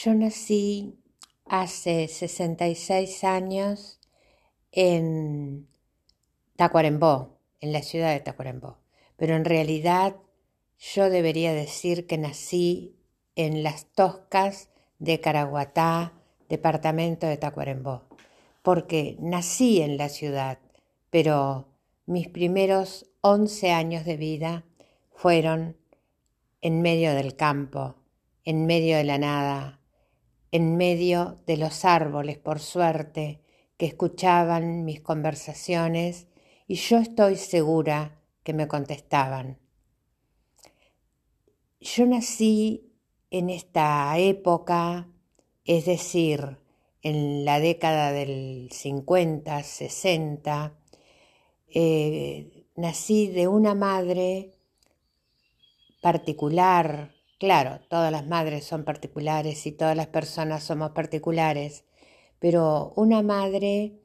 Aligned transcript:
Yo 0.00 0.14
nací 0.14 0.96
hace 1.44 2.06
66 2.06 3.24
años 3.24 3.98
en 4.70 5.66
Tacuarembó, 6.54 7.40
en 7.60 7.72
la 7.72 7.82
ciudad 7.82 8.12
de 8.12 8.20
Tacuarembó, 8.20 8.78
pero 9.16 9.34
en 9.34 9.44
realidad 9.44 10.14
yo 10.78 11.10
debería 11.10 11.52
decir 11.52 12.06
que 12.06 12.16
nací 12.16 12.94
en 13.34 13.64
las 13.64 13.86
Toscas 13.86 14.70
de 15.00 15.20
Caraguatá, 15.20 16.12
departamento 16.48 17.26
de 17.26 17.36
Tacuarembó, 17.36 18.04
porque 18.62 19.16
nací 19.18 19.82
en 19.82 19.96
la 19.96 20.10
ciudad, 20.10 20.60
pero 21.10 21.66
mis 22.06 22.28
primeros 22.28 23.10
11 23.22 23.72
años 23.72 24.04
de 24.04 24.16
vida 24.16 24.64
fueron 25.10 25.76
en 26.60 26.82
medio 26.82 27.14
del 27.14 27.34
campo, 27.34 27.96
en 28.44 28.64
medio 28.64 28.96
de 28.96 29.04
la 29.04 29.18
nada, 29.18 29.77
en 30.52 30.76
medio 30.76 31.40
de 31.46 31.56
los 31.56 31.84
árboles, 31.84 32.38
por 32.38 32.60
suerte, 32.60 33.40
que 33.76 33.86
escuchaban 33.86 34.84
mis 34.84 35.00
conversaciones 35.00 36.26
y 36.66 36.74
yo 36.74 36.98
estoy 36.98 37.36
segura 37.36 38.20
que 38.42 38.52
me 38.52 38.68
contestaban. 38.68 39.58
Yo 41.80 42.06
nací 42.06 42.92
en 43.30 43.50
esta 43.50 44.18
época, 44.18 45.08
es 45.64 45.86
decir, 45.86 46.58
en 47.02 47.44
la 47.44 47.60
década 47.60 48.12
del 48.12 48.70
50, 48.72 49.62
60, 49.62 50.74
eh, 51.68 52.66
nací 52.74 53.28
de 53.28 53.48
una 53.48 53.74
madre 53.74 54.54
particular, 56.00 57.14
claro, 57.38 57.80
todas 57.88 58.12
las 58.12 58.26
madres 58.26 58.64
son 58.64 58.84
particulares 58.84 59.66
y 59.66 59.72
todas 59.72 59.96
las 59.96 60.08
personas 60.08 60.64
somos 60.64 60.90
particulares, 60.90 61.84
pero 62.38 62.92
una 62.96 63.22
madre 63.22 64.00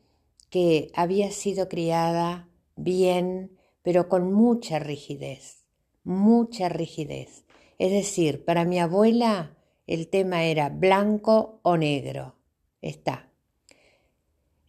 que 0.50 0.92
había 0.94 1.32
sido 1.32 1.68
criada 1.68 2.48
bien, 2.76 3.58
pero 3.82 4.08
con 4.08 4.32
mucha 4.34 4.80
rigidez, 4.80 5.66
mucha 6.04 6.70
rigidez. 6.70 7.46
Es 7.80 7.92
decir, 7.92 8.46
para 8.46 8.66
mi 8.66 8.80
abuela 8.80 9.58
el 9.88 10.08
tema 10.08 10.44
era 10.44 10.70
blanco 10.70 11.60
o 11.64 11.78
negro. 11.78 12.36
Está. 12.82 13.30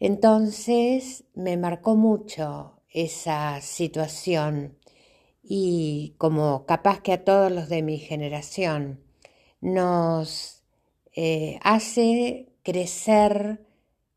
Entonces 0.01 1.25
me 1.35 1.57
marcó 1.57 1.97
mucho 1.97 2.81
esa 2.89 3.61
situación 3.61 4.79
y 5.47 6.15
como 6.17 6.65
capaz 6.65 7.01
que 7.01 7.13
a 7.13 7.25
todos 7.25 7.53
los 7.53 7.69
de 7.69 7.83
mi 7.83 7.99
generación 7.99 9.01
nos 9.61 10.65
eh, 11.13 11.59
hace 11.63 12.49
crecer 12.63 13.65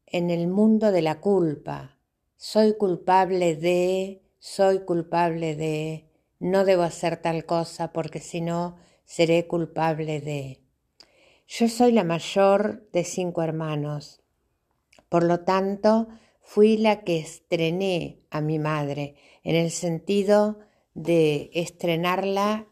en 0.06 0.30
el 0.30 0.48
mundo 0.48 0.92
de 0.92 1.02
la 1.02 1.20
culpa. 1.20 1.98
Soy 2.38 2.78
culpable 2.78 3.56
de, 3.58 4.22
soy 4.40 4.86
culpable 4.86 5.56
de, 5.56 6.06
no 6.40 6.64
debo 6.64 6.84
hacer 6.84 7.18
tal 7.18 7.46
cosa 7.46 7.92
porque 7.92 8.20
si 8.20 8.40
no 8.40 8.78
seré 9.04 9.48
culpable 9.48 10.22
de. 10.22 10.62
Yo 11.48 11.68
soy 11.68 11.92
la 11.92 12.04
mayor 12.04 12.88
de 12.94 13.04
cinco 13.04 13.42
hermanos. 13.42 14.22
Por 15.10 15.24
lo 15.24 15.42
tanto, 15.42 16.08
fui 16.42 16.78
la 16.78 17.02
que 17.02 17.20
estrené 17.20 18.20
a 18.30 18.42
mi 18.42 18.60
madre, 18.60 19.16
en 19.44 19.56
el 19.56 19.72
sentido 19.72 20.60
de 20.98 21.52
estrenarla 21.54 22.68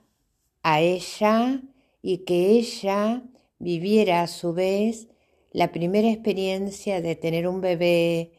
a 0.64 0.82
ella 0.82 1.62
y 2.02 2.26
que 2.26 2.50
ella 2.50 3.24
viviera 3.60 4.24
a 4.24 4.28
su 4.28 4.52
vez 4.52 5.08
la 5.52 5.72
primera 5.72 6.10
experiencia 6.10 7.02
de 7.02 7.16
tener 7.16 7.48
un 7.48 7.62
bebé, 7.62 8.32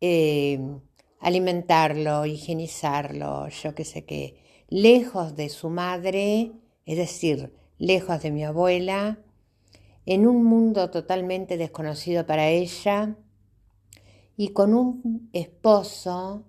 eh, 0.00 0.60
alimentarlo, 1.18 2.24
higienizarlo, 2.24 3.48
yo 3.48 3.74
qué 3.74 3.84
sé 3.84 4.04
qué, 4.04 4.36
lejos 4.68 5.34
de 5.34 5.48
su 5.48 5.70
madre, 5.70 6.52
es 6.84 6.96
decir, 6.96 7.52
lejos 7.78 8.22
de 8.22 8.30
mi 8.30 8.44
abuela, 8.44 9.18
en 10.06 10.28
un 10.28 10.44
mundo 10.44 10.88
totalmente 10.90 11.56
desconocido 11.56 12.26
para 12.26 12.48
ella 12.48 13.16
y 14.36 14.50
con 14.50 14.72
un 14.72 15.30
esposo 15.32 16.44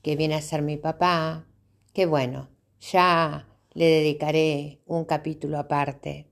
que 0.00 0.16
viene 0.16 0.36
a 0.36 0.40
ser 0.40 0.62
mi 0.62 0.78
papá, 0.78 1.46
que 1.96 2.04
bueno, 2.04 2.50
ya 2.78 3.48
le 3.72 3.86
dedicaré 3.86 4.82
un 4.84 5.06
capítulo 5.06 5.58
aparte. 5.58 6.26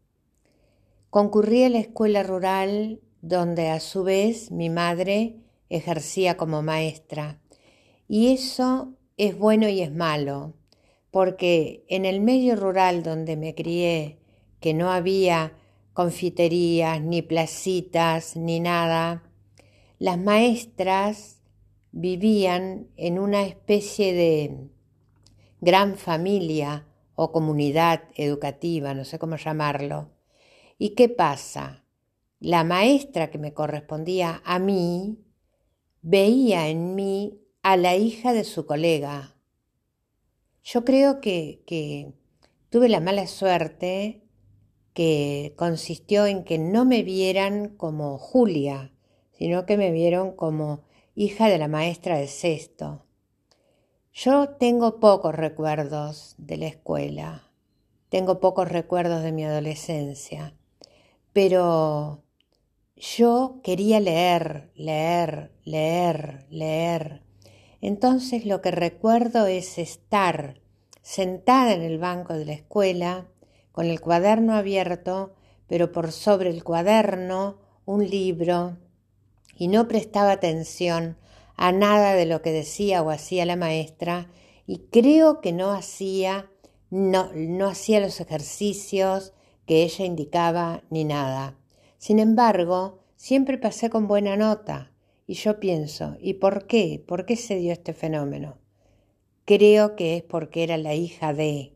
Concurrí 1.09 1.65
a 1.65 1.71
la 1.71 1.79
escuela 1.79 2.23
rural 2.23 3.01
donde 3.23 3.71
a 3.71 3.81
su 3.81 4.05
vez 4.05 4.51
mi 4.51 4.69
madre 4.69 5.37
ejercía 5.71 6.37
como 6.37 6.61
maestra. 6.61 7.41
Y 8.09 8.35
eso 8.35 8.93
es 9.17 9.39
bueno 9.39 9.67
y 9.67 9.81
es 9.81 9.91
malo, 9.91 10.53
porque 11.11 11.87
en 11.89 12.05
el 12.05 12.21
medio 12.21 12.57
rural 12.57 13.03
donde 13.03 13.39
me 13.39 13.55
crié, 13.55 14.19
que 14.61 14.75
no 14.75 14.93
había 14.93 15.55
confiterías, 15.95 17.01
ni 17.01 17.23
placitas, 17.23 18.37
ni 18.37 18.61
nada, 18.61 19.23
las 19.99 20.19
maestras 20.19 21.41
vivían 21.91 22.89
en 22.99 23.19
una 23.19 23.45
especie 23.45 24.13
de 24.13 24.74
gran 25.65 25.97
familia 25.97 26.87
o 27.15 27.33
comunidad 27.33 28.03
educativa, 28.17 28.93
no 28.95 29.05
sé 29.05 29.19
cómo 29.19 29.37
llamarlo. 29.37 30.11
¿Y 30.79 30.91
qué 30.91 31.09
pasa? 31.09 31.85
La 32.41 32.65
maestra 32.65 33.31
que 33.31 33.39
me 33.39 33.55
correspondía 33.55 34.43
a 34.45 34.59
mí 34.59 35.25
veía 36.03 36.69
en 36.69 36.95
mí 36.95 37.41
a 37.63 37.77
la 37.77 37.97
hija 37.97 38.33
de 38.35 38.45
su 38.45 38.67
colega. 38.67 39.37
Yo 40.63 40.85
creo 40.85 41.21
que, 41.21 41.63
que 41.67 42.13
tuve 42.69 42.89
la 42.89 43.01
mala 43.01 43.27
suerte 43.27 44.23
que 44.93 45.55
consistió 45.57 46.27
en 46.27 46.45
que 46.45 46.59
no 46.59 46.85
me 46.85 47.03
vieran 47.03 47.69
como 47.69 48.19
Julia, 48.19 48.93
sino 49.33 49.67
que 49.67 49.77
me 49.77 49.91
vieron 49.91 50.33
como 50.33 50.85
hija 51.15 51.49
de 51.49 51.59
la 51.59 51.69
maestra 51.69 52.19
de 52.19 52.29
sexto. 52.29 53.05
Yo 54.17 54.51
tengo 54.51 55.01
pocos 55.01 55.35
recuerdos 55.35 56.37
de 56.39 56.57
la 56.57 56.69
escuela, 56.69 57.51
tengo 58.11 58.39
pocos 58.39 58.69
recuerdos 58.69 59.25
de 59.25 59.33
mi 59.33 59.43
adolescencia, 59.43 60.55
pero 61.33 62.23
yo 62.95 63.59
quería 63.65 63.99
leer, 63.99 64.71
leer, 64.77 65.51
leer, 65.65 66.47
leer. 66.49 67.23
Entonces 67.81 68.47
lo 68.47 68.61
que 68.61 68.71
recuerdo 68.71 69.49
es 69.49 69.79
estar 69.79 70.61
sentada 71.03 71.73
en 71.73 71.83
el 71.83 71.99
banco 71.99 72.35
de 72.35 72.45
la 72.45 72.53
escuela, 72.53 73.27
con 73.73 73.87
el 73.87 74.01
cuaderno 74.01 74.55
abierto, 74.55 75.35
pero 75.67 75.91
por 75.91 76.13
sobre 76.13 76.51
el 76.51 76.63
cuaderno 76.63 77.59
un 77.85 78.09
libro, 78.09 78.77
y 79.57 79.67
no 79.67 79.89
prestaba 79.89 80.31
atención 80.31 81.17
a 81.57 81.73
nada 81.73 82.15
de 82.15 82.27
lo 82.27 82.43
que 82.43 82.53
decía 82.53 83.03
o 83.03 83.11
hacía 83.11 83.47
la 83.47 83.57
maestra 83.57 84.31
y 84.67 84.79
creo 84.91 85.41
que 85.41 85.53
no 85.53 85.73
hacía 85.73 86.51
no, 86.95 87.33
no 87.35 87.67
hacía 87.67 87.99
los 87.99 88.21
ejercicios 88.21 89.33
que 89.67 89.83
ella 89.83 90.05
indicaba 90.05 90.85
ni 90.91 91.05
nada. 91.05 91.59
Sin 91.99 92.21
embargo, 92.21 93.01
siempre 93.17 93.59
pasé 93.59 93.91
con 93.91 94.07
buena 94.07 94.37
nota 94.37 94.93
y 95.27 95.35
yo 95.35 95.59
pienso, 95.59 96.17
¿y 96.21 96.35
por 96.35 96.67
qué? 96.67 97.03
¿Por 97.05 97.27
qué 97.27 97.35
se 97.37 97.57
dio 97.57 97.73
este 97.73 97.95
fenómeno? 97.95 98.59
Creo 99.45 99.97
que 99.97 100.19
es 100.19 100.23
porque 100.23 100.63
era 100.63 100.77
la 100.77 100.95
hija 100.95 101.33
de... 101.33 101.73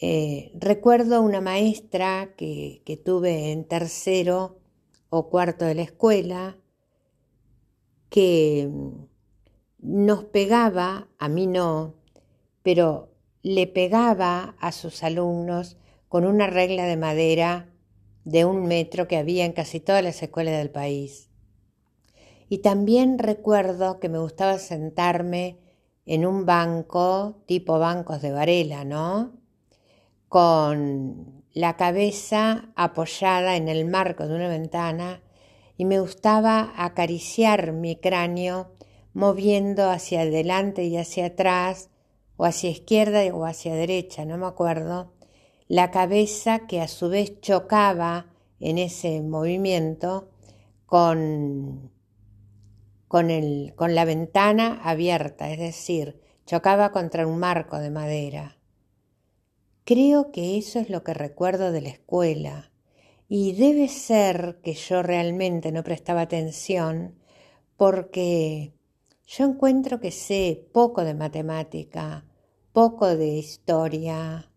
Eh, 0.00 0.50
recuerdo 0.54 1.22
una 1.22 1.40
maestra 1.40 2.34
que, 2.36 2.82
que 2.84 2.96
tuve 2.96 3.52
en 3.52 3.64
tercero 3.64 4.58
o 5.10 5.30
cuarto 5.30 5.64
de 5.64 5.76
la 5.76 5.82
escuela, 5.82 6.58
que 8.12 8.68
nos 9.78 10.24
pegaba, 10.24 11.08
a 11.18 11.28
mí 11.28 11.46
no, 11.46 11.94
pero 12.62 13.08
le 13.42 13.66
pegaba 13.66 14.54
a 14.60 14.70
sus 14.70 15.02
alumnos 15.02 15.78
con 16.08 16.26
una 16.26 16.46
regla 16.46 16.84
de 16.84 16.98
madera 16.98 17.70
de 18.24 18.44
un 18.44 18.66
metro 18.66 19.08
que 19.08 19.16
había 19.16 19.46
en 19.46 19.52
casi 19.52 19.80
todas 19.80 20.04
las 20.04 20.22
escuelas 20.22 20.58
del 20.58 20.70
país. 20.70 21.30
Y 22.50 22.58
también 22.58 23.18
recuerdo 23.18 23.98
que 23.98 24.10
me 24.10 24.18
gustaba 24.18 24.58
sentarme 24.58 25.58
en 26.04 26.26
un 26.26 26.44
banco, 26.44 27.42
tipo 27.46 27.78
bancos 27.78 28.20
de 28.20 28.30
Varela, 28.30 28.84
¿no? 28.84 29.32
Con 30.28 31.44
la 31.54 31.78
cabeza 31.78 32.72
apoyada 32.76 33.56
en 33.56 33.68
el 33.68 33.86
marco 33.86 34.28
de 34.28 34.34
una 34.34 34.48
ventana 34.48 35.22
y 35.76 35.84
me 35.84 36.00
gustaba 36.00 36.72
acariciar 36.76 37.72
mi 37.72 37.96
cráneo 37.96 38.72
moviendo 39.14 39.90
hacia 39.90 40.22
adelante 40.22 40.84
y 40.84 40.96
hacia 40.96 41.26
atrás, 41.26 41.90
o 42.36 42.44
hacia 42.44 42.70
izquierda 42.70 43.22
o 43.34 43.44
hacia 43.44 43.74
derecha, 43.74 44.24
no 44.24 44.38
me 44.38 44.46
acuerdo, 44.46 45.12
la 45.68 45.90
cabeza 45.90 46.66
que 46.66 46.80
a 46.80 46.88
su 46.88 47.08
vez 47.08 47.40
chocaba 47.40 48.26
en 48.58 48.78
ese 48.78 49.22
movimiento 49.22 50.30
con, 50.86 51.92
con, 53.08 53.28
con 53.76 53.94
la 53.94 54.04
ventana 54.04 54.80
abierta, 54.82 55.50
es 55.50 55.58
decir, 55.58 56.20
chocaba 56.46 56.90
contra 56.90 57.26
un 57.26 57.38
marco 57.38 57.78
de 57.78 57.90
madera. 57.90 58.58
Creo 59.84 60.32
que 60.32 60.58
eso 60.58 60.78
es 60.78 60.90
lo 60.90 61.02
que 61.02 61.14
recuerdo 61.14 61.72
de 61.72 61.80
la 61.80 61.88
escuela 61.90 62.71
y 63.34 63.52
debe 63.52 63.88
ser 63.88 64.60
que 64.62 64.74
yo 64.74 65.02
realmente 65.02 65.72
no 65.72 65.82
prestaba 65.82 66.20
atención 66.20 67.14
porque 67.78 68.74
yo 69.26 69.46
encuentro 69.46 70.00
que 70.00 70.10
sé 70.10 70.68
poco 70.70 71.02
de 71.02 71.14
matemática, 71.14 72.26
poco 72.74 73.16
de 73.16 73.28
historia, 73.28 74.52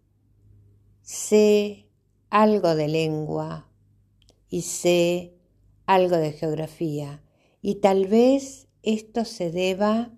sé 1.01 1.87
algo 2.29 2.75
de 2.75 2.89
lengua 2.89 3.71
y 4.49 4.63
sé 4.63 5.37
algo 5.85 6.17
de 6.17 6.33
geografía. 6.33 7.23
Y 7.61 7.75
tal 7.75 8.07
vez 8.07 8.67
esto 8.83 9.23
se 9.23 9.51
deba 9.51 10.11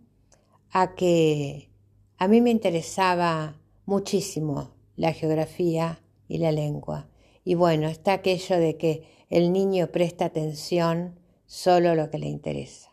a 0.71 0.95
que 0.95 1.69
a 2.17 2.27
mí 2.27 2.41
me 2.41 2.49
interesaba 2.49 3.61
muchísimo 3.85 4.71
la 4.95 5.13
geografía 5.13 6.01
y 6.27 6.39
la 6.39 6.51
lengua. 6.51 7.07
Y 7.47 7.55
bueno, 7.55 7.87
está 7.87 8.11
aquello 8.11 8.59
de 8.59 8.75
que 8.75 9.03
el 9.29 9.53
niño 9.53 9.87
presta 9.87 10.25
atención 10.25 11.17
solo 11.45 11.95
lo 11.95 12.09
que 12.09 12.17
le 12.17 12.27
interesa. 12.27 12.91